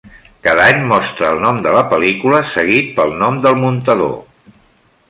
Cada 0.45 0.63
any 0.67 0.79
mostra 0.91 1.29
el 1.35 1.41
nom 1.43 1.59
de 1.67 1.75
la 1.75 1.83
pel·lícula 1.93 2.41
seguit 2.55 2.91
pel 2.99 3.15
nom 3.21 3.39
del 3.47 3.63
muntador. 3.67 4.19